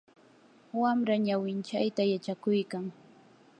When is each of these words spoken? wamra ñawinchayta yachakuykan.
wamra 0.81 1.15
ñawinchayta 1.25 2.03
yachakuykan. 2.11 2.85